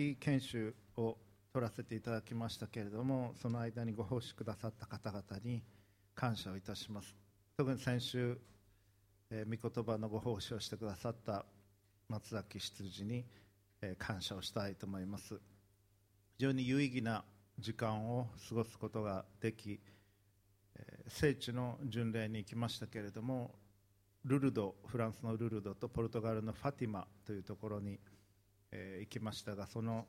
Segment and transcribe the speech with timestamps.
[0.00, 1.18] 式研修を
[1.52, 5.62] 取らせていただきましたけれどもその間にご奉仕くださった方々に
[6.14, 7.14] 感謝をいたします。
[7.56, 8.38] 特に先週、
[9.30, 11.44] えー、御言葉のご奉仕をしてくださった
[12.08, 13.24] 松崎執事に、
[13.82, 15.34] えー、感謝をしたいと思います。
[15.34, 15.40] 非
[16.38, 17.24] 常に有意義な
[17.58, 19.80] 時間を過ごすことができ、
[20.76, 23.54] えー、聖地の巡礼に行きましたけれども
[24.24, 27.98] ルルドフランスのルルドとポルトガルのファティマというところに、
[28.72, 30.06] え、行きましたがその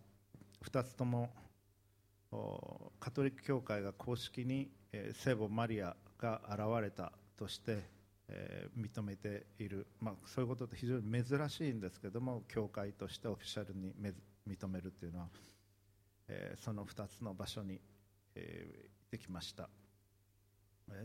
[0.63, 1.29] 2つとも
[2.99, 7.79] カトリック教会が公式に、え、聖母マリアが現れたとして、
[8.29, 13.93] え、認めている、まあ、そういうことって非常に珍しいんですけども教会としてオフィシャルに
[14.47, 15.27] 認めるというのは、
[16.29, 17.81] え、その2つの場所に、
[18.35, 19.69] え、行ってきました。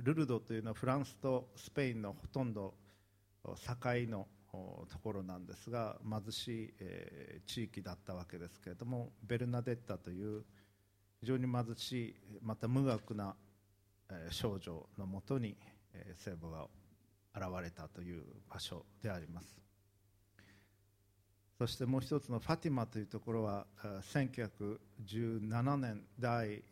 [0.02, 2.74] ルルドというのはフランスとスペインのほとんど
[3.44, 3.54] 境
[4.08, 4.26] の
[4.88, 10.44] ところなんですが貧しい、えー、地域だったわけですけれどもベルナデッタという
[11.20, 13.34] 非常に貧しいまた無学な、
[14.10, 15.56] えー、少女のもとに、
[15.94, 16.66] えー、聖母が
[17.34, 19.56] 現れたという場所であります。
[21.58, 23.66] そしてもう一つのファティマというところは
[24.12, 26.62] 1917年第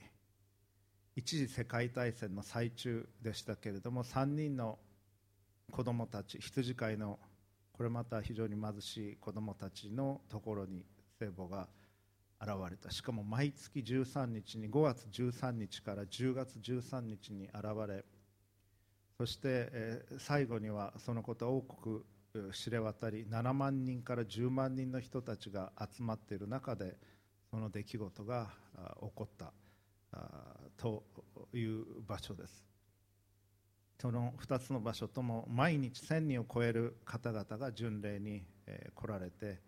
[1.17, 4.79] 一次世界大戦の最中でしたけれども3人の
[5.71, 7.19] 子供たち羊飼いの
[7.77, 10.87] これまた非常に貧しい子供たちのところに
[11.19, 11.69] 聖母が
[12.41, 12.91] 現れた。
[12.91, 18.05] しかも毎月13日に5月13日から10月13日に現れ
[19.19, 22.07] そして、最後にはそのことを多く
[22.53, 26.97] 知れ渡り7万人から10万人の人たちが集まっている中で
[27.51, 28.51] その出来事が
[29.01, 29.53] 起こった
[30.77, 31.05] と
[31.53, 32.74] いう場所です。
[34.01, 38.45] その2つの場所とも毎日1000人を超える方々が巡礼に
[38.95, 39.61] 来られて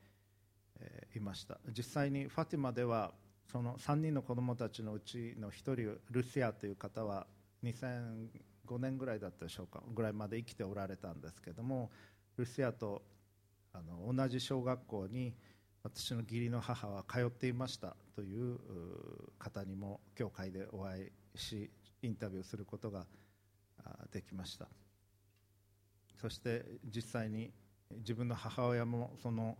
[1.14, 1.58] いました。
[1.68, 3.12] 実際にファティマでは
[3.50, 7.26] その3人の子供たちのうちの1人ルシアという方は
[7.64, 11.90] 2005年ぐらいだったでしょうかぐらいまで生きておられたんですけども
[12.36, 13.02] ルシアと
[13.72, 15.34] あの同じ小学校に
[15.82, 18.58] 私の義理の母は通っていましたという
[19.38, 21.70] 方にも教会でお会いし
[22.02, 23.25] インタビューすることができました
[24.12, 24.68] できました。
[26.20, 27.50] そして実際に
[27.98, 29.56] 自分の母親もその、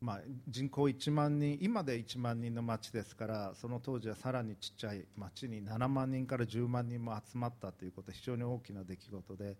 [0.00, 9.56] まあ、人口1万人今で1万人の町ですからその当時はさらにちっちゃい町に7万人から10万人も集まったということは非常に大きな出来事で、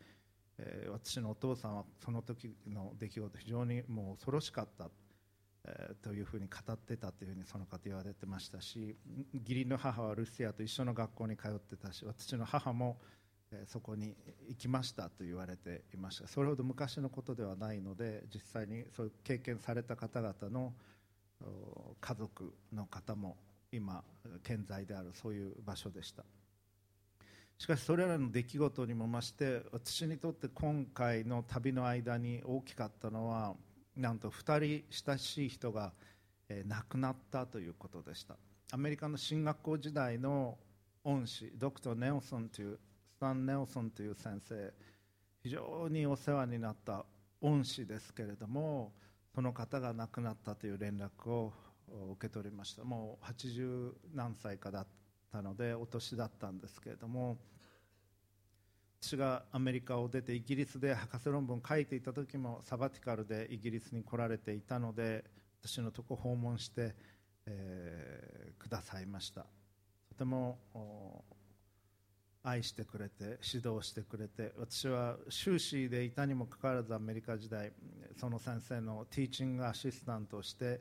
[0.58, 4.88] えー、私のお父さんはその時の出来事非常にもう恐ろしかった、
[5.66, 8.96] え、というふうに語ってたというふうにその方言われてましたし
[9.34, 12.98] 義理の母はルシアと一緒の学校に通ってたし私の母も
[13.66, 14.14] そこに
[14.48, 16.28] 行きましたと言われていました。
[16.28, 20.72] それほど昔のことではないので実際にそういう経験された方々の
[22.00, 23.36] 家族の方も
[23.72, 24.04] 今
[24.42, 26.24] 健在であるそういう場所でした。
[27.58, 33.54] しかしそれらの出来事にも増して私にとって今回の旅の間に大きかったのは
[33.96, 35.92] なんと2人親しい人が
[36.66, 38.36] 亡くなったということでした。
[38.72, 40.56] アメリカの進学校時代の
[41.04, 42.78] 恩師ドクター・ネオソンという
[43.20, 44.72] タン・ネオソンという先生
[45.42, 47.04] 非常にお世話になった
[47.42, 48.92] 恩師ですけれども
[49.34, 51.52] その方が亡くなったという連絡を
[52.12, 52.84] 受け取りました。
[52.84, 54.86] もう80何歳かだっ
[55.30, 57.36] たのでお年だったんですけれども
[59.02, 65.24] 私がアメリカを出てイギリスで博士論文を書いていた時もサバティカルでイギリスに来られていたので
[65.62, 66.94] 私のとこ訪問して、
[67.46, 69.46] えー、くださいました。
[70.10, 70.58] とても
[72.42, 77.72] 愛してくれて指導してくれて私は修士でいたにもかかわらずアメリカ時代
[78.18, 80.80] その先生のティーチングアシスタントをして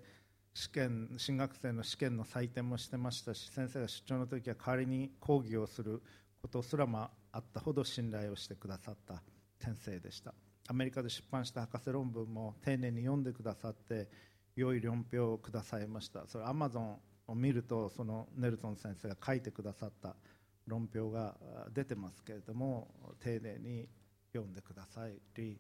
[0.53, 6.01] 試験新学生の試験の採点もしてましたし先生が出張の時は代わりに講義をする
[6.41, 9.21] ことすらもあったほど信頼をしてくださった
[9.59, 10.33] 先生でした。
[10.67, 14.07] アメリカで出版した博士論文も丁寧に読んでくださって
[14.55, 16.27] 良い論評をくださいました。
[16.27, 20.15] それアマゾンを見るとそのネルトン先生が書いてくださった
[20.69, 21.35] 論評が
[21.73, 22.87] 出てますけれども
[23.19, 23.87] 丁寧に
[24.31, 25.59] 読んでくださり、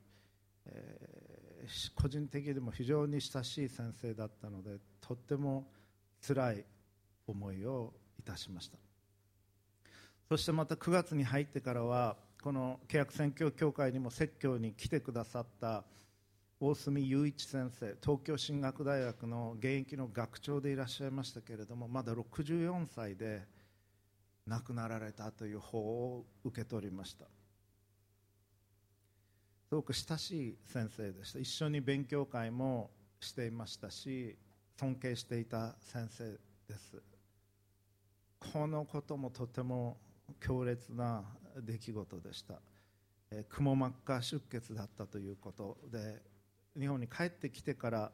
[0.65, 5.67] えー、個人的にも非常に親しい先生だったのでとっても
[6.25, 6.65] 辛い
[7.27, 8.77] 思いをいたしました。
[10.29, 15.83] そしてまた9月に入ってからはこの契約宣教協会にも説教に来てくださった
[16.59, 23.41] 大隅雄一先生東京進学大学の現役の学長でいらっしゃいましたけれどもまだ64歳で
[24.49, 27.25] 亡くなられたという方を受け取りました。
[29.69, 31.39] すごく親しい先生でした。
[31.39, 34.35] 一緒に勉強会もしていましたし
[34.79, 36.31] 尊敬していた先生
[36.67, 37.01] です。
[38.39, 39.97] このこともとても
[40.39, 41.23] 強烈な
[41.61, 42.55] 出来事でした、
[43.31, 46.21] え、くも膜下出血だったということで
[46.79, 48.11] 日本に帰ってきてから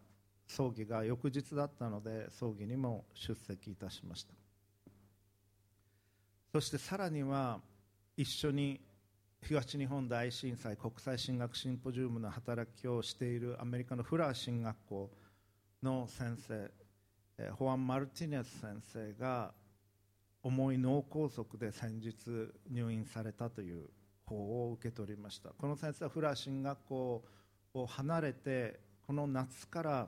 [0.47, 4.33] 葬儀が翌日だったので葬儀にも出席いたしました。
[6.55, 7.59] そしてさらには
[8.15, 8.79] 一緒に
[9.41, 15.11] 東日本大震災国際進学シンポジウムの働きをしているアメリカのフラー進学校
[15.83, 16.71] の先生
[17.55, 19.51] ホアン・マルティネス先生が
[20.43, 22.15] 重い脳梗塞で先日
[22.71, 23.89] 入院されたという
[24.25, 25.49] 報を受け取りました。
[25.49, 27.25] この先生はフラー進学校
[27.73, 30.07] を離れてこの夏から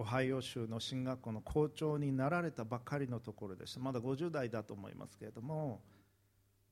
[0.00, 3.80] オハイオ州の進学校の校長になられたばかりのところでした。
[3.80, 5.80] まだ50代だと思いますけれども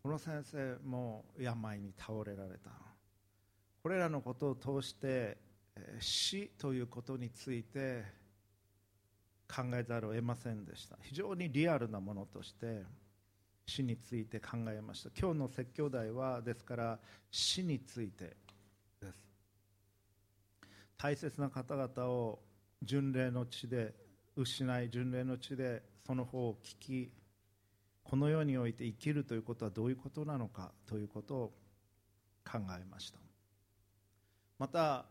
[0.00, 2.70] この先生も病に倒れられた。
[3.82, 5.36] これらのことを通して
[5.98, 8.04] 死ということについて
[9.48, 10.96] 考えざるを得ませんでした。
[11.02, 12.84] 非常にリアルなものとして
[13.66, 15.10] 死について考えました。
[15.20, 16.98] 今日の説教題はですから
[17.32, 18.36] 死について
[19.00, 19.18] です。
[20.96, 22.45] 大切な方々を
[22.82, 23.94] 巡礼の地で
[24.36, 27.10] 失い巡礼の地でその方を聞き
[28.04, 31.52] この世において生きるということはどういうことなのかということを
[32.44, 33.18] 考えました。
[34.58, 35.06] また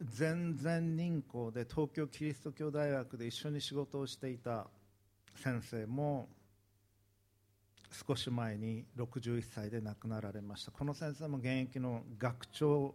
[0.00, 4.68] 全然任校で東京キリスト教大学で一緒に仕事をしていた
[5.36, 6.28] 先生も
[8.06, 10.70] 少し前に61歳で亡くなられました。
[10.70, 12.94] この先生も現役の学長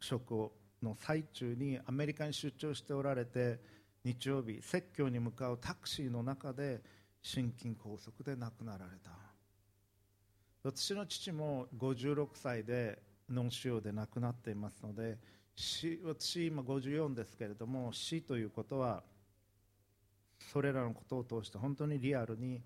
[0.00, 0.52] 職を
[0.84, 3.58] の最中にアメリカに出張しておられて
[4.04, 6.80] 日曜日説教に向かうタクシーの中で
[7.22, 9.10] 心筋梗塞で亡くなられた。
[10.62, 15.18] 私の父も56歳で脳腫瘍で亡くなっていますので
[16.04, 19.02] 私今54ですけれども死ということは
[20.52, 22.62] それらのことを通して本当にリアルに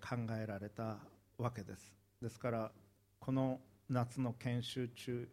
[0.00, 0.96] 考えられた
[1.38, 1.94] わけです。
[2.20, 2.72] ですから
[3.20, 5.28] この夏の研修中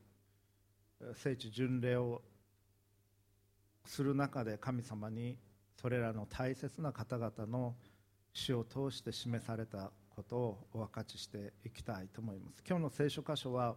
[1.14, 2.22] 聖地巡礼を
[3.86, 5.38] する中で神様に
[5.80, 7.76] それらの大切な方々の
[8.34, 12.64] 死を通して示されたことをお分かちしていきたいと思います。
[12.68, 13.76] 今日の聖書箇所は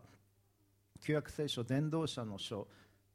[1.00, 2.66] 旧約聖書伝道者の書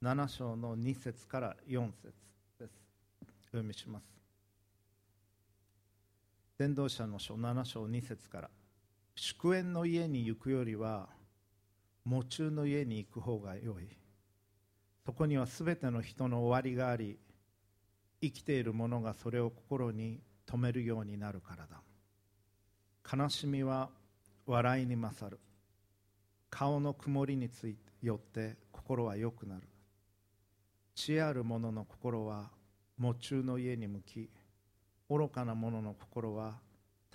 [0.02, 2.14] 7章の2節から4節
[2.60, 2.84] です。
[3.22, 4.06] お読みします
[6.58, 8.50] 伝道者の書7章2節から。
[9.16, 11.08] 祝宴の家に行くよりは
[12.06, 13.88] 喪中の家に行く方がよい。
[15.06, 17.18] そこにはすべての人の終わりがあり
[18.22, 21.82] 生きている者がそれを心に止めるようになるからだ。
[23.18, 23.90] 悲しみは
[24.46, 25.40] 笑いに勝る。
[26.50, 29.68] 顔の曇りについてよって心は良くなる。
[30.96, 32.52] 知恵ある者の心は
[33.00, 34.30] 喪中の家に向き
[35.10, 36.60] 愚かな者の心は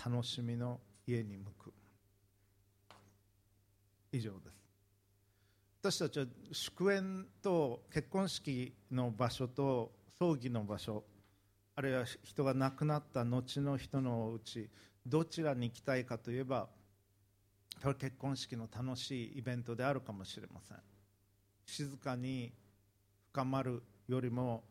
[0.05, 1.73] 楽しみの家に向く。
[4.13, 4.68] 以上です。
[5.81, 11.05] 私たちは祝宴と結婚式の場所と葬儀の場所
[11.77, 14.69] あるいは人が亡くなった後の人のうち
[15.07, 16.69] どちらに行きたいかといえば
[17.97, 20.79] 結婚式の楽しいイベントであるかもしれません。
[21.65, 22.53] 静かに
[23.31, 24.65] 深まるよりも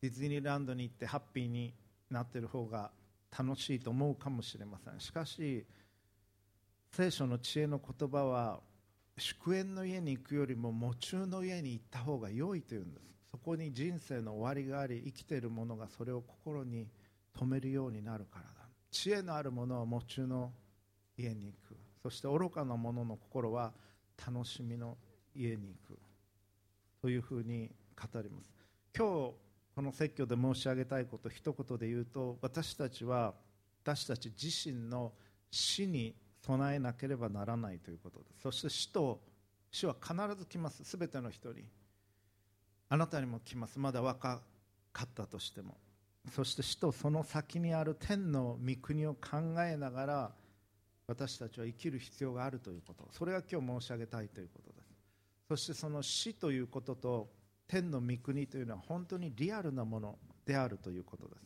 [0.00, 1.74] ディズニーランドに行ってハッピーに
[2.10, 2.90] なっている方が
[3.38, 4.98] 楽しいと思うかもしれません。
[5.00, 5.66] しかし
[6.92, 8.60] 聖書の知恵の言葉は
[9.18, 13.06] 祝宴の家に行くよりも喪中の家に行った方が良いというんです。
[13.30, 16.86] そこに人生の終わりがあり生きている者がそれを心に
[17.38, 18.68] 留めるようになるからだ。
[18.90, 20.52] 知恵のある者は喪中の
[21.16, 21.76] 家に行く。
[22.02, 23.72] そして愚かな者の心は
[24.26, 24.96] 楽しみの
[25.34, 25.98] 家に行く。
[27.00, 28.52] というふうに語ります。
[28.96, 29.34] 今日
[29.74, 33.34] この説教で申し上げたいこと一言で言うと私たちは
[33.82, 35.12] 私たち自身の
[35.50, 36.14] 死に
[36.46, 38.42] 備えなければならないということです。
[38.42, 39.20] そして死と
[39.70, 40.82] 死は必ず来ます。
[40.96, 41.64] 全ての人に。
[42.88, 43.78] あなたにも来ます。
[43.78, 44.40] まだ若
[44.92, 45.76] かったとしても。
[46.32, 50.30] そして死とその先にある天の御国を考えながら
[51.06, 53.08] 私たちは生きる必要があるということ。
[53.12, 54.86] それが今日申し上げたいということです。
[55.48, 57.28] そしてその死ということと
[57.68, 61.42] 天の御国というのは本当にリアルなものであるということです。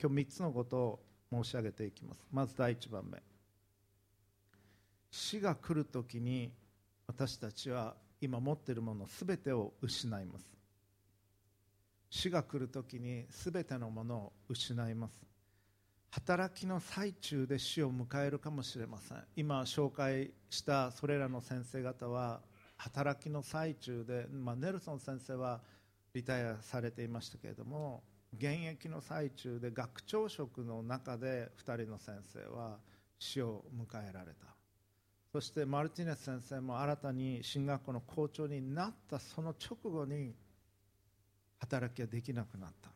[0.00, 1.00] 今日3つのことを
[1.30, 2.26] 申し上げていきます。
[2.30, 3.27] まず第1番目。
[5.10, 6.52] 死が来るときに
[7.06, 10.44] 私たちは今持っているもの全てを失います。
[12.10, 15.26] 死が来るときに全てのものを失います。
[16.10, 19.18] 働きの最中で死を迎えるかもしれません。
[19.36, 22.40] 今紹介したそれらの先生方は
[22.76, 25.60] 働きの最中で、まあ、ネルソン先生は
[26.14, 28.02] リタイアされていましたけれども
[28.34, 32.78] 現役の最中で学長職の中で2人の先生は
[33.18, 34.57] 死を迎えられた。
[35.32, 40.34] そしてマルティネス先生も新たに進学校の校長になったその直後に
[41.58, 42.90] 働きができなくなった。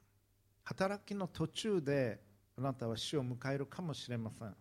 [0.64, 2.20] 働きの途中で
[2.56, 4.54] あなたは死を迎えるかもしれません。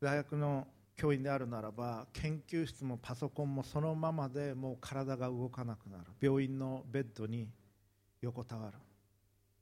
[0.00, 6.04] 大学の教員であるならば研究室もパソコンもそのままでもう体が動かなくなる。
[6.20, 7.48] 病院のベッドに
[8.20, 8.78] 横たわる。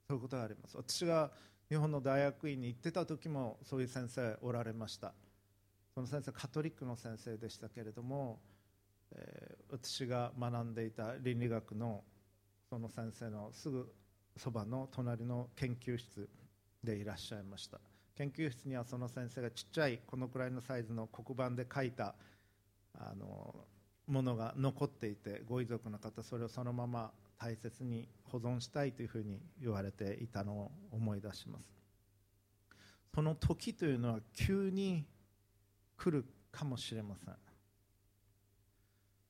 [0.07, 0.77] そういうことがあります。
[0.77, 1.29] 私が
[1.69, 5.13] 日本の大学院に行ってた時もそういう先生おられました。
[5.95, 8.41] その先生カトリックの先生でしたけれども、
[9.15, 12.03] えー、私が学んでいた倫理学の
[12.69, 13.89] その先生のすぐ
[14.35, 16.27] そばの隣の研究室
[16.83, 17.79] でいらっしゃいました。
[18.17, 22.15] 研究室にはその先生がちっちゃいこのくらいのサイズの黒板で書いた
[22.93, 23.55] あの
[24.07, 31.73] ものが残っていてご遺族の方それをそのまま大切に保存したいというふうに言われていたのを思い出します。
[33.13, 35.05] その時というのは急に
[35.97, 37.35] 来るかもしれません。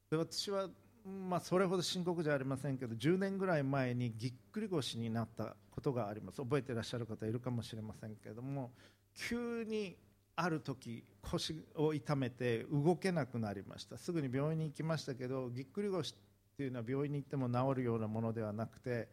[0.09, 0.69] で私は、
[1.05, 6.41] まあ、それほど深刻じゃありませんけど10年ぐらい前にぎっくり腰になったことがあります。
[6.41, 8.71] 覚えていらっしゃる方いるかもしれませんけれども
[9.15, 9.97] 急に
[10.35, 13.97] ある時腰を痛めて動けなくなりました。
[13.97, 16.13] すぐに病院に行きましたけどぎっくり腰っ
[16.57, 19.07] ていうのは病院に行っても治るようなものではなくて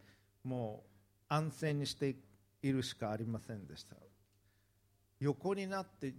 [0.44, 2.16] もう安静にして
[2.62, 3.96] いるしかありませんでした。
[5.20, 6.14] 横になって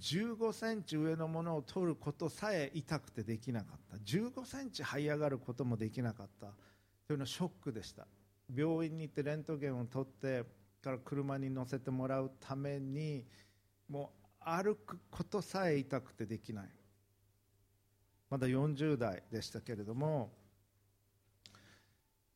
[0.00, 3.96] 15センチ上のものを取ることさえ痛くてできなかった。
[3.98, 6.46] 15センチ這い上がることもできなかった。
[7.06, 8.06] というのはショックでした。
[8.54, 10.44] 病院に行ってレントゲンを取って
[10.82, 13.24] から車に乗せてもらうために
[13.88, 16.68] もう歩くことさえ痛くてできない。
[18.30, 20.32] まだ40代でしたけれども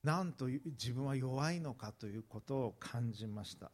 [0.02, 3.71] なんと自分は弱いのかということを感じました。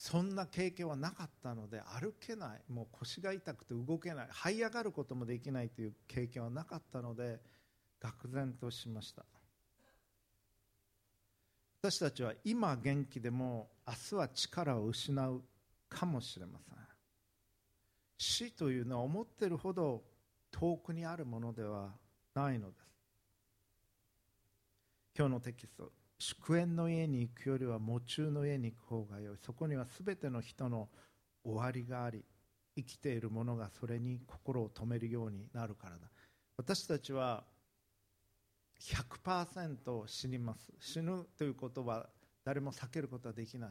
[0.00, 2.72] そんな経験はなかったので歩けない。
[2.72, 4.28] もう腰が痛くて動けない。
[4.32, 7.38] 這い上がることもできないという経験はなかったので
[8.00, 9.26] 愕然としました。
[11.82, 15.42] 私たちは今元気でも明日は力を失う
[15.90, 16.78] かもしれません。
[18.16, 20.02] 死というのは思っているほど
[20.50, 21.90] 遠くにあるものでは
[22.34, 22.86] ないのです。
[25.14, 25.92] 今日のテキスト。
[26.22, 29.36] 祝宴の家に行くよりは喪中の家に行く方がよい。
[29.42, 30.90] そこには全ての人の
[31.42, 32.22] 終わりがあり
[32.76, 36.08] 生きている者がそれに心を止めるようになるからだ。
[36.58, 37.42] 私たちは
[38.82, 40.70] 100%死にます。
[40.78, 42.06] 死ぬということは
[42.44, 43.70] 誰も避けることはできない。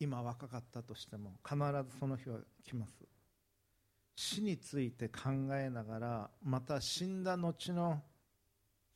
[0.00, 3.04] 今若かったとしても必ずその日は来ます。
[4.16, 8.00] 死について考えながらまた死んだ後の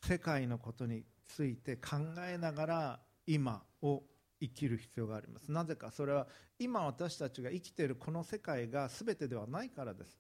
[0.03, 4.03] 世界のことについて考えながら今を
[4.41, 5.53] 生きる必要があります。
[5.53, 6.27] なぜかそれは
[6.59, 10.19] 今私たちが生きているこの世界が全てではないからです。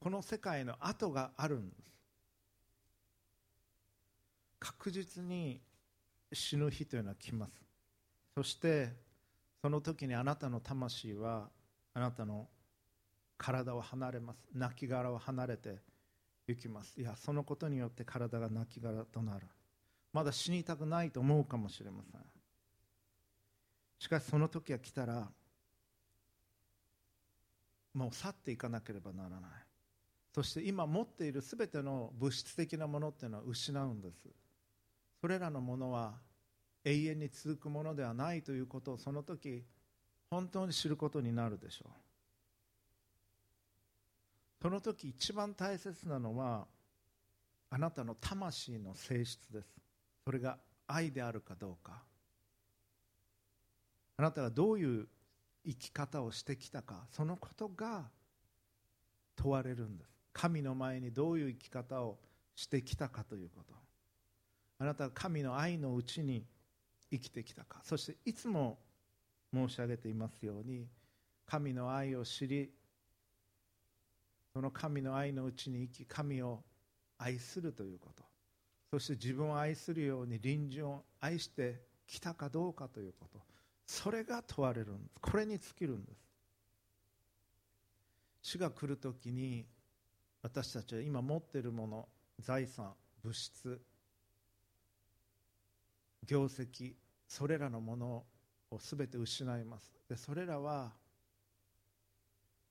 [0.00, 1.90] この世界の後があるんです。
[4.58, 5.60] 確実に
[6.32, 7.52] 死ぬ日というのは来ます。
[8.34, 8.92] そして
[9.62, 11.48] その時にあなたの魂は
[11.94, 12.48] あなたの
[13.38, 14.46] 体を離れます。
[14.52, 15.78] 亡骸を離れて
[16.46, 17.00] 行きます。
[17.00, 19.46] いやそのことによって体が亡骸となる。
[20.14, 22.20] まだ死にたくないと思うかもしれません。
[23.98, 25.28] しかしその時が来たら
[27.92, 29.40] もう去っていかなければならない。
[30.32, 34.28] そして今持っている全ての物質的なものっていうのは失うんです。
[35.20, 36.14] それらのものは
[36.84, 39.64] 永遠に続くものではないということをその時
[40.30, 41.92] 本当に知ることになるでしょう。
[44.62, 46.66] その時一番大切なのは
[47.70, 49.83] あなたの魂の性質です。
[50.24, 52.02] それが愛であるかどうか。
[54.16, 55.06] あなたがどういう
[55.66, 57.06] 生き方をしてきたか。
[57.10, 58.04] そのことが
[59.36, 60.10] 問われるんです。
[60.32, 62.18] 神の前にどういう生き方を
[62.54, 63.74] してきたかということ。
[64.78, 66.44] あなたが神の愛のうちに
[67.10, 67.80] 生きてきたか。
[67.84, 68.78] そしていつも
[69.52, 70.86] 申し上げていますように
[71.46, 72.70] 神の愛を知り
[74.52, 76.62] その神の愛のうちに生き神を
[77.18, 78.33] 愛するということ。
[78.94, 83.40] そして自分を愛するように隣人を愛してきたかどうかということ。
[83.84, 85.18] それが問われるんです。
[85.20, 86.18] これに尽きるんです。
[88.40, 89.66] 死が来るときに
[90.42, 92.08] 私たちは今持っているもの
[92.38, 93.80] 財産物質
[96.24, 96.92] 業績
[97.26, 98.24] それらのもの
[98.70, 99.92] を全て失います。
[100.08, 100.92] でそれらは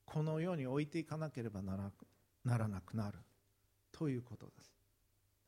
[0.05, 1.75] この世に置いていかなければな
[2.45, 3.19] らなくなる
[3.91, 4.72] ということです。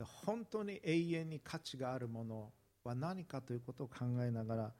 [0.04, 2.52] 本当に永遠に価値があるもの
[2.84, 4.72] は何かということを考えながら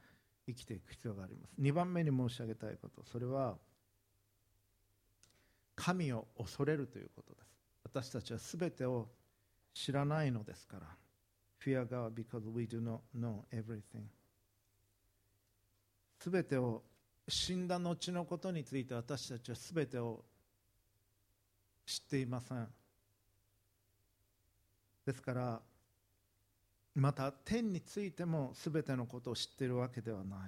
[0.47, 1.55] 生きていく必要があります。
[1.61, 3.57] 2番目に申し上げたいことそれは
[5.75, 7.47] 神を恐れるということです。
[7.85, 9.09] 私たちは全てを
[9.75, 10.87] 知らないのですから。
[11.65, 14.05] Fear God because we do not know everything.
[16.19, 16.83] 全てを
[17.29, 20.25] 死んだ後のことについて私たちは全てを
[21.85, 22.69] 知っていません。
[25.07, 25.61] ですから
[26.95, 30.41] また天についても全てのことを知っているわけではない。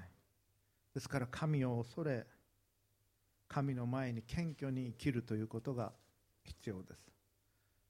[0.94, 2.26] ですから神を恐れ
[3.46, 5.92] 神の前に謙虚に生きるということが
[6.42, 7.06] 必要です。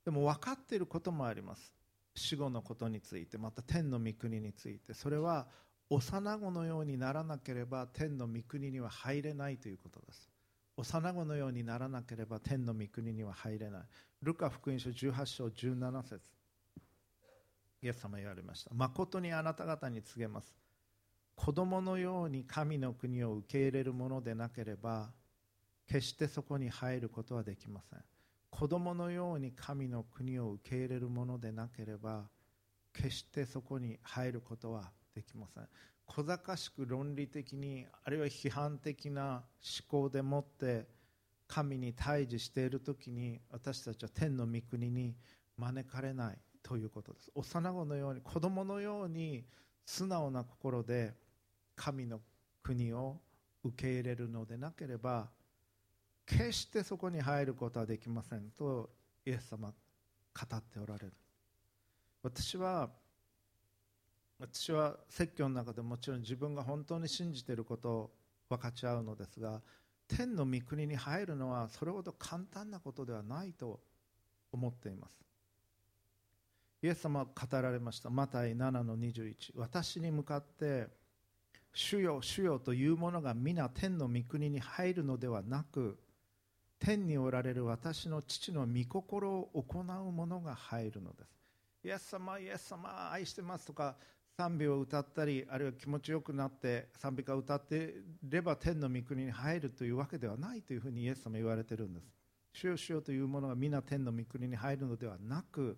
[0.04, 1.72] でも分かっていることもあります。
[2.14, 4.92] 死後のことについてまた天の御国について。
[4.92, 5.46] それは
[5.88, 10.28] 幼子のようにならなければ天の御国には入れないということです。
[10.76, 13.82] 幼子のようにならなければ天の御国には入れない。
[14.22, 16.38] ルカ福音書18章17節。
[17.82, 18.70] イエス様言われました。
[18.75, 20.54] 誠にあなた方に告げます。
[21.35, 25.11] 子供のように神の国を受け入れるものでなければ
[25.87, 28.00] 決してそこに入ることはできません。
[28.50, 32.28] 子供のように神の国を受け入れるものでなければ
[32.92, 35.68] 決してそこに入ることはできません。
[36.06, 40.88] 小賢しく論理的にあるいは批判的な思考でもって
[41.47, 45.14] 神に対峙している時に私たちは天の御国に
[45.56, 46.38] 招かれない。
[46.62, 47.30] ということです。
[47.34, 49.44] 幼子のように子供のように
[49.84, 51.14] 素直な心で
[51.76, 52.20] 神の
[52.62, 53.16] 国を
[53.64, 55.28] 受け入れるのでなければ
[56.26, 58.90] 決してそこに入ることはできませんと
[59.24, 61.12] イエス様語っておられる。
[62.22, 62.90] 私は
[64.38, 68.10] 私は説教の中でもちろん自分が本当に信じていることを
[68.48, 69.60] 分かち合うのですが
[70.06, 73.80] 天の御国に入るのはそれほど簡単なことではないと
[74.52, 75.27] 思っています。
[76.80, 78.08] イエス様は語られました。
[78.08, 80.87] マタイ7の21私に向かって
[81.73, 85.99] 主よ主よというものが皆天の御国に入るのではなく
[86.78, 91.38] 天におられる私の父の御心を行う者が入るのです。
[91.85, 93.96] イエス様イエス様愛してますとか
[94.37, 102.07] 賛美を歌ったりあるいは気持ちよくなって賛美歌を歌ってれば天の御国に入るというわけではないというふうにイエス様言われているんです。
[102.52, 105.76] 主よ主よというものが皆天の御国に入るのではなく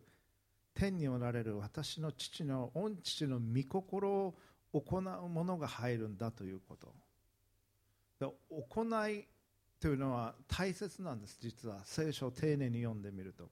[0.75, 4.35] 天におられる私の父の御父の御心を
[4.73, 6.95] 行う者が入るんだということ。
[8.51, 9.27] 行い
[9.81, 13.49] というのは大切なんです実は聖書を丁寧に読んでみると。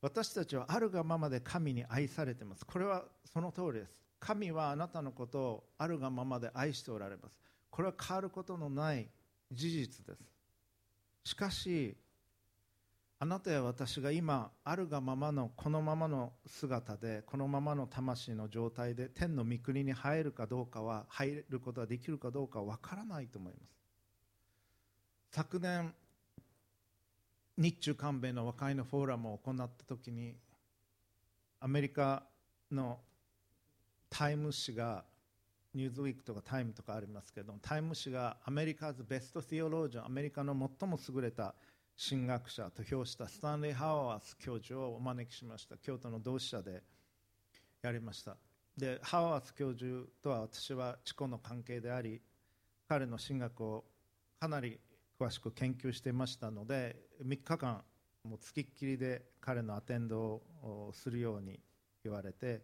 [0.00, 2.64] 私たちはあるがままで神に愛されています。
[2.64, 3.94] これはその通りです。
[4.20, 7.38] 神はあなたのことをあるがままで愛しておられます。
[7.70, 9.08] これは変わることのない
[9.52, 10.22] 事実です。
[11.24, 11.96] しかし
[13.20, 23.78] あなたや私が今あるがままのこのままの姿でこのままの魂の状態で天の御国に入るかどうかは入ることができるかどうかは分からないと思います。
[25.30, 25.92] 昨年
[27.56, 30.36] 日中韓米の和解のフォーラムを行った時に
[31.58, 32.22] アメリカ
[32.70, 33.00] の
[34.08, 35.04] タイム誌が
[35.74, 41.54] ニューズウィークとかタイムとかありますけどタイム誌がアメリカズ・ベスト・ティオロージャンアメリカの最も優れた
[41.98, 45.76] 神学者と評したスタンレー・ハワース教授をお招きしました。
[45.78, 46.84] 京都の同志社で
[47.82, 48.36] やりました。
[48.76, 52.22] でハワース教授とは私は知子の関係であり
[52.88, 53.84] 彼の神学を
[54.38, 54.78] かなり
[55.18, 56.94] 詳しく研究していましたので
[57.26, 57.82] 3日間
[58.22, 61.58] もうつきっきりで彼のアテンドをするように
[62.04, 62.62] 言われて、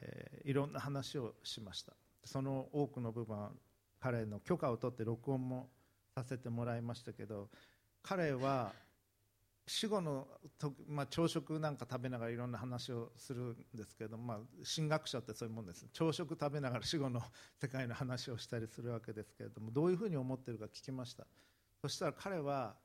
[0.00, 1.94] えー、いろんな話をしました。
[2.24, 3.50] その多くの部分は
[3.98, 5.68] 彼の許可を取って録音も
[6.14, 7.48] させてもらいましたけど
[8.08, 8.72] 彼は
[9.66, 10.26] 死後の
[10.58, 14.38] と、まあ、朝食なんか食べながらいろんな話をするんですけど、まあ、
[14.74, 15.86] 神学者ってそういうもんです。
[15.92, 17.20] 朝食食べながら 死後の
[17.60, 21.26] 世界の話をしたりするわけですけれどもどういうふうに思ってるか聞きました？
[21.82, 22.76] そしたら彼は、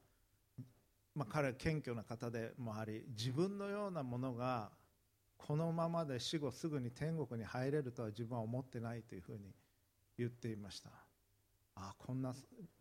[1.15, 4.73] まあ、彼は謙虚な方でもあり自分のようなものが
[5.37, 9.55] このままで死後すぐに天国に入れるとは自分は思ってないというふうに
[10.17, 10.89] 言っていました。
[11.75, 12.35] あこんな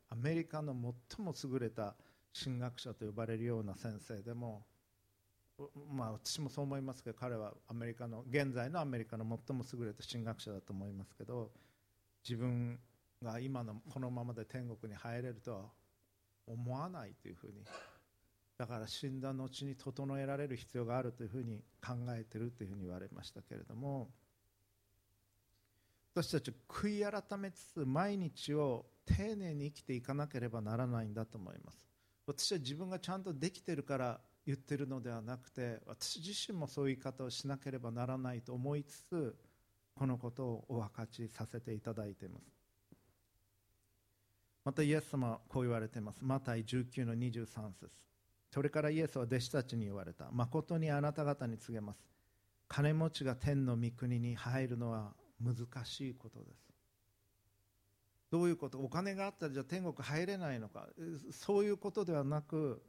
[0.09, 0.75] アメリカの
[1.09, 1.95] 最も優れた
[2.33, 4.65] 神学者と呼ばれるような先生でも
[5.91, 11.51] まあ私もそう思いますけど彼はアメリカの現在のアメリカの最も優れた神学者だと思いますけど
[12.27, 12.79] 自分
[13.23, 15.61] が今のこのままで天国に入れるとは
[16.47, 17.65] 思わないというふうに
[18.59, 24.09] だから死んだ後に整えられる必要があるというふうに考えてるというふうに言われましたけれども
[26.15, 31.92] 私たち悔い改めつつ毎日を丁寧に生きていかなければならないんだと思います。
[32.27, 39.37] 私は自分がちゃんとできているから言ってるのではなくて私自身もそういう言い方をしなければならないと思いつつ
[39.95, 42.45] このことをお分かちさせていただいています。
[44.65, 46.19] またイエス様はこう言われています。
[46.23, 47.47] マタイ19の23
[47.81, 47.91] 節。
[48.53, 50.31] それからイエスは弟子たちに言われた。
[50.31, 51.99] 誠にあなた方に告げます。
[52.69, 56.72] 金持ちが天の御国に入るのは難しいことです。
[58.33, 60.89] どういうことお金があったらじゃあ天国入れないのか。
[61.31, 62.83] そういうことではなく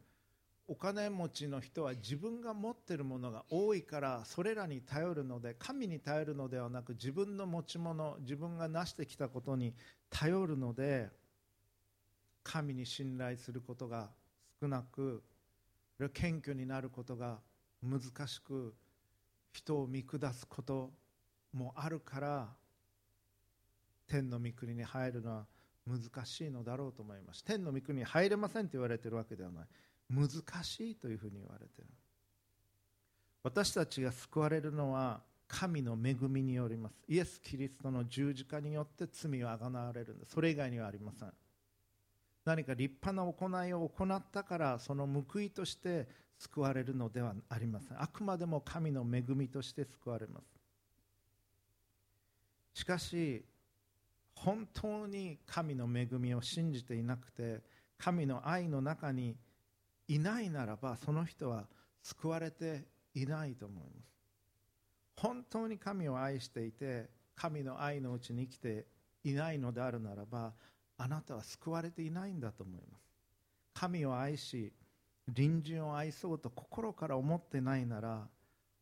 [0.69, 9.73] お金持ちの人は自分が持っているものが多いからそれらに頼るので神に頼るのではなく自分の持ち物自分が成してきたことに
[10.09, 11.09] 頼るので
[12.41, 14.11] 神に信頼することが
[14.61, 15.21] 少なく
[16.13, 17.39] 謙虚になることが
[17.83, 18.73] 難しく
[19.51, 20.91] 人を見下すこと
[21.51, 22.47] もあるから
[24.07, 25.45] 天の御国に入るのは
[25.85, 27.43] 難しいのだろうと思います。
[27.43, 29.65] 天の御国に入れませんと言われているわけではない。
[30.09, 30.29] 難
[30.63, 31.89] しいというふうに言われている。
[33.43, 36.95] 私たちが救われるのは神の恵みによります。
[37.07, 40.31] イエス・キリストの十字架によって罪をあがなわれるんです。
[40.31, 41.33] それ以外にはありません。
[42.45, 48.01] 何か立派な行いを行ったからその報いとして救われるのではありません。
[48.01, 50.45] あくまでも神の恵みとして救われます。
[52.73, 53.45] しかし
[54.35, 57.61] 本当に神の恵みを信じていなくて
[57.97, 59.37] 神の愛の中に
[60.07, 61.65] いないならばその人は
[62.01, 64.13] 救われていないと思います。
[65.15, 68.85] 本当に神を愛していて神の愛のうちに生きて
[69.23, 70.53] いないのであるならば
[70.97, 73.03] あなたは救われていないんだと思います。
[73.73, 74.73] 神を愛し
[75.33, 78.27] 隣人を愛そうと心から思ってないなら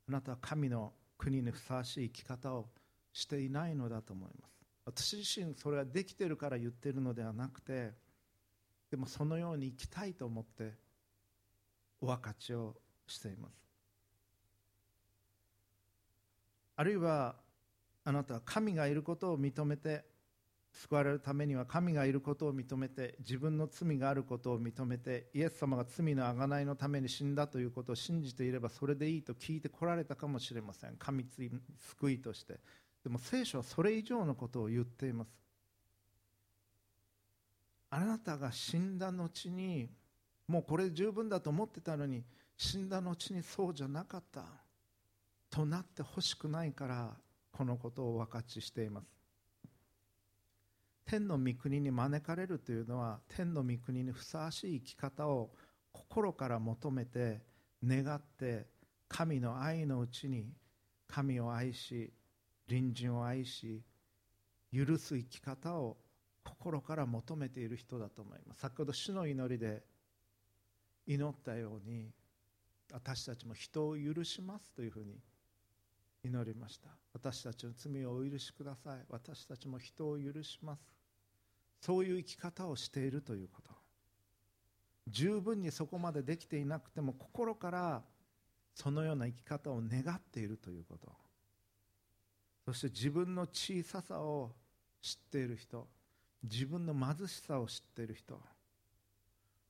[0.07, 2.69] あなたは神の国にふさわしい生き方を
[3.13, 4.60] していないのだと思います。
[4.85, 7.91] 私自身それができてるから言ってるのではなくて
[8.89, 10.73] でもそのように生きたいと思って
[12.01, 12.75] お分かちを
[13.07, 13.53] しています。
[16.75, 17.35] あるいは
[18.03, 20.03] あなたは神がいることを認めて
[20.73, 30.95] 救われるためには神がいることを認めて自分の罪があることを認めてイエス様が罪の贖いのために死んだということを信じていればそれでいいと聞いてこられたかもしれません。
[30.97, 32.59] 神救いとして。
[33.03, 35.29] でも聖書はそれ以上のことを言っています。
[37.89, 39.89] あなたが死んだ後に
[40.47, 42.23] もうこれ十分だと思ってたのに
[42.57, 44.43] 死んだ後にそうじゃなかった
[45.49, 47.11] となってほしくないから
[47.51, 49.07] このことを分かちしています。
[51.05, 55.49] 天の御国に招かれるというのは天の御国にふさわしい生き方を
[55.91, 57.41] 心から求めて
[57.83, 58.67] 願って
[59.09, 60.45] 神の愛のうちに
[61.09, 62.13] 神を愛し
[62.71, 63.81] 隣人を愛し
[64.73, 65.97] 許す生き方を
[66.45, 68.61] 心から求めている人だと思います。
[68.61, 69.83] 先ほど主の祈りで
[71.05, 72.09] 祈ったように
[72.93, 75.19] 私たちも人を許しますというふうに
[76.23, 76.89] 祈りました。
[77.13, 78.99] 私たちの罪をお許しください。
[79.09, 80.81] 私たちも人を許します。
[81.81, 83.71] そういう生き方をしているということ。
[85.07, 88.01] 十分にそこまでできていなくても心から
[88.73, 91.11] そのような生き方を願っているということ。
[92.65, 94.51] そして自分の小ささを
[95.01, 95.87] 知っている人
[96.43, 98.39] 自分の貧しさを知っている人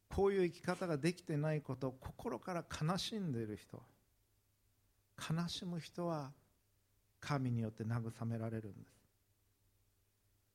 [0.10, 3.82] こういう生き方ができてないことを心から悲しんでいる人
[5.17, 6.32] 悲しむ人は
[7.19, 9.01] 神によって慰められるんです。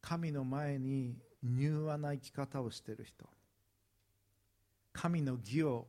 [0.02, 3.26] 神の前に柔和な生き方をしている人
[4.92, 5.88] 神の義を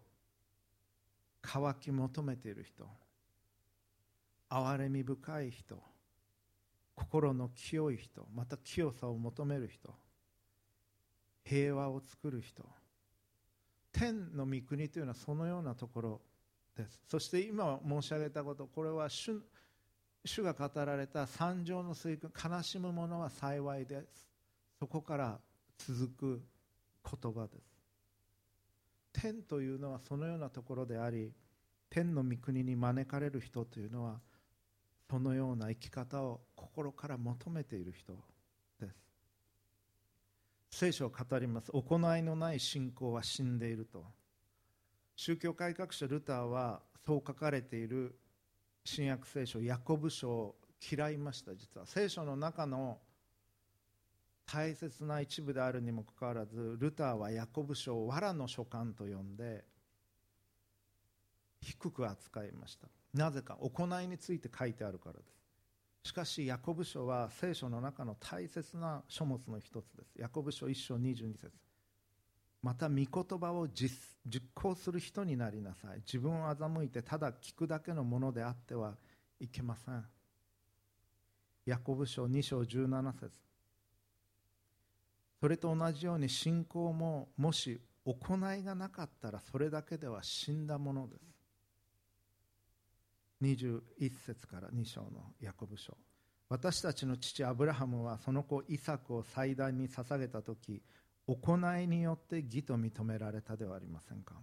[1.41, 2.87] 渇き求めている人
[4.49, 5.77] 憐れみ深い人
[6.97, 9.93] 心の清い人また清さを求める人
[11.43, 12.65] 平和を作る人
[13.93, 16.21] 天の御国というのはそのようなところ
[16.75, 17.01] です。
[17.09, 19.41] そして今申し上げたことこれは主
[20.25, 24.27] 主が語られた三条の水訓悲しむ者は幸いです。
[24.77, 25.39] そこから
[25.77, 26.41] 続く
[27.21, 27.77] 言葉です。
[29.13, 31.31] 天というのはそのようなところであり
[31.89, 34.19] 天の御国に招かれる人というのは
[35.09, 38.13] そのような生き方を心から求めている人
[38.79, 38.95] です。
[40.69, 41.71] 聖書を語ります。
[41.71, 44.05] 行いのない信仰は死んでいると。
[45.15, 48.19] 宗教改革者ルターはそう書かれている
[48.83, 50.55] 新約聖書ヤコブ書を
[50.91, 51.55] 嫌いました。
[51.55, 52.99] 実は聖書の中の
[54.45, 59.65] 大切な一部であるにもかかわらずルターはヤコブ書を藁の書簡と呼んで
[61.61, 62.87] 低く扱いました。
[63.17, 65.19] なぜか行いについて書いてあるからで
[66.03, 66.09] す。
[66.09, 70.15] しかしヤコブ書は聖書の中の大切な書物の一つです。
[70.17, 71.51] ヤコブ書1章22節。
[72.63, 73.07] また御言
[73.39, 73.91] 葉を実
[74.53, 75.97] 行する人になりなさい。
[75.99, 78.95] 自分を欺いてただ聞くだけのものであっては
[79.39, 80.05] いけません。
[81.65, 83.31] ヤコブ書2章17節。
[85.39, 91.36] それと同じように信仰ももし行いがなかったらそれだけでは死んだものです。
[93.41, 93.81] 21
[94.25, 95.95] 節から2章のヤコブ書。
[96.49, 100.81] 私たちの父アブラハムはその子イサクを祭壇に捧げた時
[101.27, 104.35] 行いによって義と認められたではありませんか。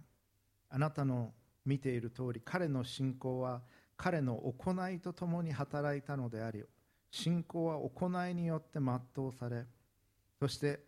[0.69, 1.33] あなたの
[1.65, 3.61] 見ている通り彼の信仰は
[3.97, 6.63] 彼の行いとともに働いたのであり
[7.11, 9.65] 信仰は行いによって全うされ
[10.39, 10.79] そして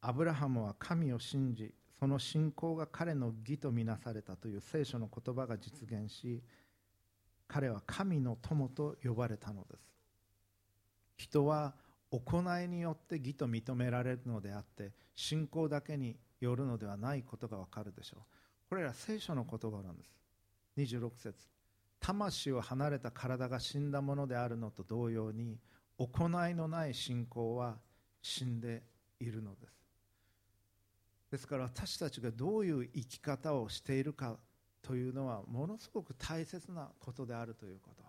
[0.00, 6.42] アブラハムは神を信じその信仰が彼の義とみなされたという聖書の言葉が実現し
[7.46, 9.94] 彼は神の友と呼ばれたのです。
[11.16, 11.74] 人は
[12.10, 18.20] 行いによって義と認められるのであって信仰だけによるのではないことがわかるでしょう。
[18.68, 20.10] これら聖書の言葉なんです。
[20.76, 21.34] 26節。
[22.00, 25.58] 魂を離れた体が死んだものであるのと同様に
[25.96, 27.78] 行いのない信仰は
[28.20, 28.82] 死んで
[29.20, 29.84] いるのです。
[31.30, 34.36] ですから私たちがどういう生き方をしているか
[34.84, 38.04] というのはものすごく大切なことであるということ。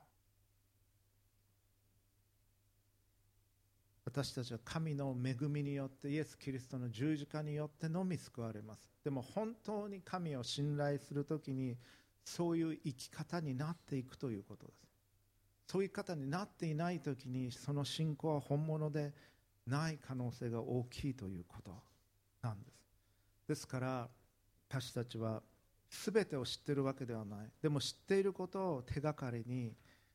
[4.03, 8.89] 私たちは神の恵みによってイエス・キリストの十字架によってのみ救われます。
[9.03, 11.75] でも本当に神を信頼するときに
[12.23, 14.85] そういう生き方になっていくということです。
[15.67, 19.13] そういう方になっていないときにその信仰は本物で
[19.65, 21.71] ない可能性が大きいということ
[22.41, 22.75] なんです。
[23.47, 24.09] ですから
[24.69, 25.41] 私たちは
[26.03, 27.51] 全てを知っているわけではない。
[27.61, 29.73] でも知っていることを手がかりに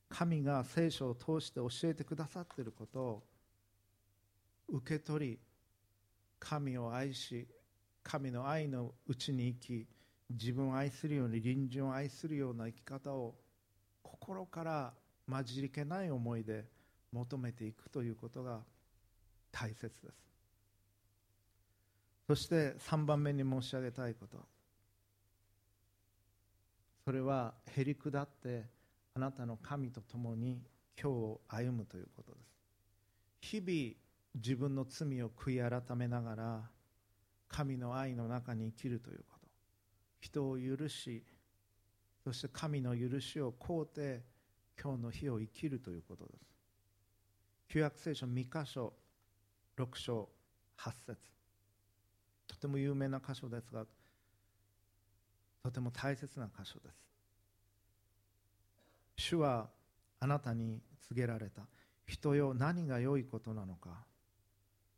[0.09, 3.23] 神が聖書を通して教えてくださっていることを
[4.69, 5.39] 受け取り
[6.39, 7.47] 神を愛し
[8.03, 9.87] 神の愛のうちに生き
[10.29, 13.35] 自分を愛するように隣人を愛するような生き方を
[14.01, 14.93] 心から
[15.29, 16.65] 混じりけない思いで
[17.11, 18.59] 求めていくということが
[19.51, 20.31] 大切です。
[22.27, 24.37] そして3番目に申し上げたいこと。
[27.11, 28.69] それはへり下って
[29.15, 30.61] あなたの神と共に
[30.97, 32.37] 今日を歩むということで
[33.41, 33.59] す。
[33.59, 36.61] 日々自分の罪を悔い改めながら
[37.49, 39.47] 神の愛の中に生きるということ。
[40.21, 41.25] 人を許し
[42.23, 44.23] そして神の許しを請うて
[44.81, 46.45] 今日の日を生きるということです。
[47.67, 48.93] 旧約聖書3箇所
[49.77, 50.29] 6章
[50.77, 51.17] 8節。
[52.47, 53.85] とても有名な箇所ですが
[55.63, 56.95] とても大切な箇所です。
[59.17, 59.69] 主は
[60.19, 61.63] あなたに告げられた。
[62.05, 64.05] 人よ何が良いことなのか。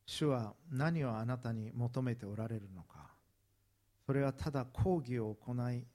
[0.06, 3.12] 主は何をあなたに求めておられるのか。
[4.06, 5.86] それはただ抗議を行い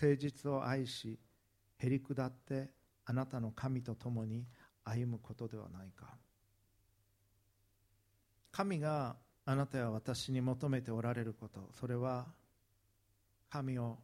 [0.00, 1.18] 誠実を愛し
[1.78, 2.70] へり下って
[3.04, 4.46] あなたの神と共に
[4.84, 6.14] 歩むことではないか。
[8.50, 11.70] 神があなたや私に求めておられること。
[11.72, 12.26] それは
[13.52, 13.98] 神を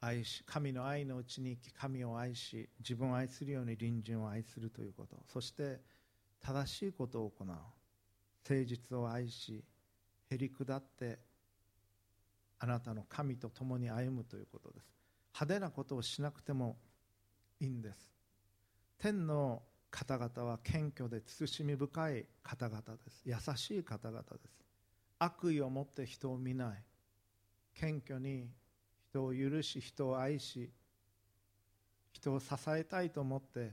[0.00, 5.16] 愛し神の愛のうちに生き神を愛し自分を愛するように隣人を愛するということ。
[5.26, 5.80] そして
[6.40, 7.46] 正しいことを行う。
[7.46, 9.64] 誠実を愛し
[10.30, 11.18] へり下って
[12.60, 14.86] あなたの神と共に歩むということです。
[15.34, 16.76] 派手なことをしなくても
[17.58, 17.98] いいんです。
[18.98, 23.22] 天の方々は謙虚で慎み深い方々です。
[23.24, 24.64] 優しい方々です。
[25.18, 26.82] 悪意を持って人を見ない。
[27.74, 28.50] 謙虚に
[29.14, 30.68] 人を許し人を愛し
[32.12, 33.72] 人を支えたいと思って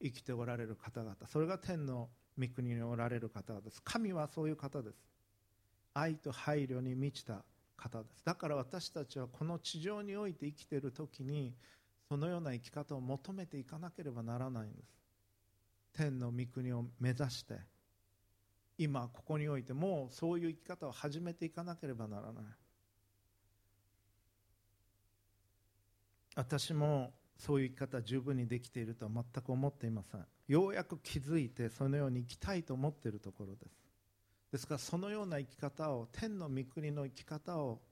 [0.00, 3.82] 生きておられる方々それが天の御国におられる方です。
[3.82, 4.96] 神はそういう方です。
[5.92, 7.44] 愛と配慮に満ちた
[7.76, 8.24] 方です。
[8.24, 11.52] だから私たちはこの地上において生きている時に
[12.08, 14.88] そのような生き方を求めていかなければならないんです。
[15.92, 17.58] 天の御国を目指して
[18.78, 22.44] 今ここにおいてもうそういう生き方を始めていかなければならない。
[26.40, 30.24] 私もそういう生き方十分にできているとは全く思っていません。
[30.48, 33.76] ようやく気づいてそのように生きたいと思っているところです。
[34.50, 37.82] ですからそのような生き方を天の御国の生き方を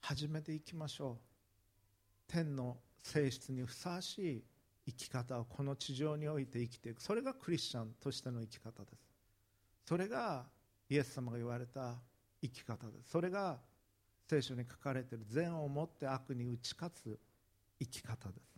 [0.00, 1.22] 始めていきましょう。
[2.26, 4.44] 天の性質にふさわしい
[4.86, 7.00] 生き方をこの地上において生きていく。
[7.00, 9.08] それがクリスチャンとしての生き方です。
[9.86, 10.46] それが
[10.90, 11.94] イエス様が言われた
[12.42, 13.10] 生き方です。
[13.10, 13.60] それが
[14.28, 17.20] 聖書に書かれている善をもって悪に打ち勝つ
[17.82, 18.52] 生き方です。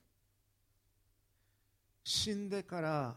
[2.04, 3.16] 死んでから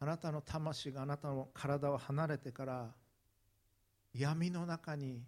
[0.00, 2.94] あなたの魂があなたの体を離れてから
[4.14, 5.22] 闇の中に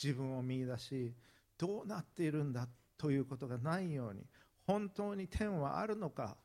[0.00, 1.12] 自分を見出し
[1.58, 4.22] どうなっているんだということがないように
[4.66, 6.36] 本当に天はあるのか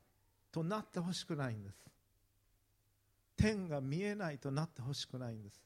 [0.52, 1.76] となってほしくないんです。
[3.38, 5.62] 天が見えないとなってほしくないんです。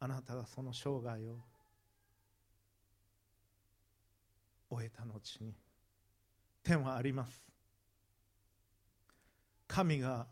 [0.00, 1.36] あなたがその生涯を
[4.70, 5.67] 終えた後に。
[6.68, 7.42] 天はあります。
[9.66, 10.26] 神が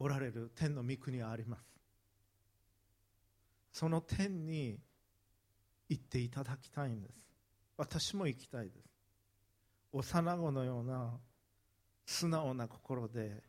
[0.00, 1.62] おられる天の御国はあります。
[3.72, 4.80] その天に
[5.88, 7.14] 行っていただきたいんです。
[7.76, 8.76] 私も行きたいです。
[9.92, 11.12] 幼子のような
[12.04, 13.40] 素直な心で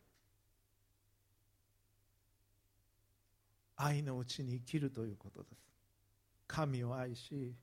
[3.74, 5.56] 愛のうちに生きるということです。
[6.46, 7.56] 神を愛し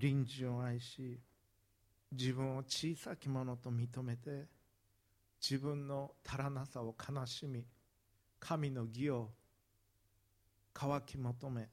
[0.00, 1.20] 隣人を愛し
[2.12, 4.46] 自分を小さきものと認めて
[5.40, 7.64] 自分の足らなさを悲しみ
[8.38, 9.30] 神の義を
[10.74, 11.68] 渇き求め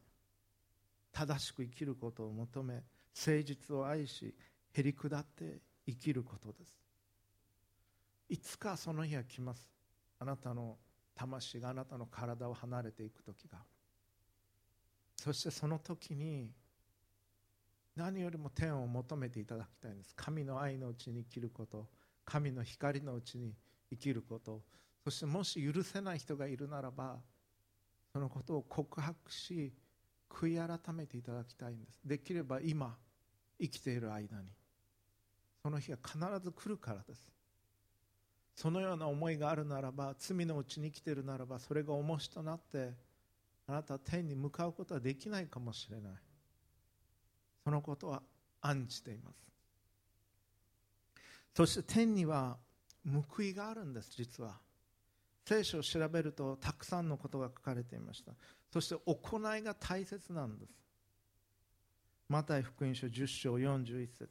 [1.12, 2.84] 正しく生きることを求め
[3.16, 4.34] 誠実を愛し
[4.72, 6.80] へり下って生きることです。
[8.30, 9.68] いつかその日は来ます。
[10.20, 10.78] あなたの
[11.16, 13.58] 魂があなたの体を離れていく時が。
[15.16, 16.52] そしてその時に
[18.00, 20.16] 何よりも天を求めていただきたいんです。
[20.16, 21.86] 神の愛のうちに生きること
[22.24, 23.54] 神の光のうちに
[23.90, 24.62] 生きること。
[25.04, 27.18] そしてもし許せない人がいるならば
[28.14, 29.74] そのことを告白し
[30.30, 32.00] 悔い改めていただきたいんです。
[32.06, 32.96] できれば今
[33.60, 34.54] 生きている間に
[35.62, 37.30] その日は必ず来るからです。
[38.56, 42.94] そのような思いがあるならば罪のうちに生きているならばそれが重しとなって
[43.68, 46.29] あなたは天に向かうことはできないかもしれない。
[47.70, 48.24] このことは
[48.62, 49.38] 案じています。
[51.54, 52.58] そして天には
[53.06, 54.58] 報いがあるんです実は。
[55.46, 58.32] 聖書を調べるとたくさんのことが書かれていました。
[58.74, 60.72] そして行いが大切なんです。
[62.28, 64.30] マタイ福音書10章41節。